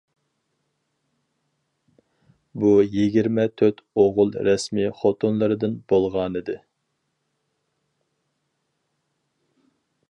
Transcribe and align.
بۇ 2.63 2.71
يىگىرمە 2.95 3.45
تۆت 3.63 3.83
ئوغۇل 4.05 4.33
رەسمىي 4.49 4.89
خوتۇنلىرىدىن 5.01 5.77
بولغانىدى. 5.93 6.57